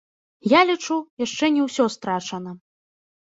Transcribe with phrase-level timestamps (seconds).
[0.51, 0.95] Я лічу,
[1.25, 2.51] яшчэ не ўсё страчана.